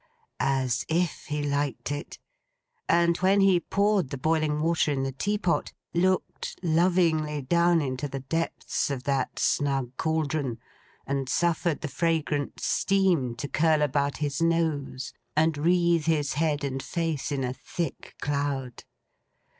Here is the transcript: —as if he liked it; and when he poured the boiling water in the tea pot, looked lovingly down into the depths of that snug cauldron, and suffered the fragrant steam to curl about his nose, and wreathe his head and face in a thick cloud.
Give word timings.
—as 0.39 0.83
if 0.89 1.25
he 1.27 1.43
liked 1.43 1.91
it; 1.91 2.17
and 2.89 3.17
when 3.17 3.39
he 3.39 3.59
poured 3.59 4.09
the 4.09 4.17
boiling 4.17 4.59
water 4.59 4.91
in 4.91 5.03
the 5.03 5.11
tea 5.11 5.37
pot, 5.37 5.73
looked 5.93 6.59
lovingly 6.63 7.39
down 7.43 7.81
into 7.83 8.07
the 8.07 8.21
depths 8.21 8.89
of 8.89 9.03
that 9.03 9.37
snug 9.37 9.95
cauldron, 9.97 10.57
and 11.05 11.29
suffered 11.29 11.81
the 11.81 11.87
fragrant 11.87 12.59
steam 12.59 13.35
to 13.35 13.47
curl 13.47 13.83
about 13.83 14.17
his 14.17 14.41
nose, 14.41 15.13
and 15.35 15.55
wreathe 15.55 16.05
his 16.07 16.33
head 16.33 16.63
and 16.63 16.81
face 16.81 17.31
in 17.31 17.43
a 17.43 17.53
thick 17.53 18.15
cloud. 18.19 18.85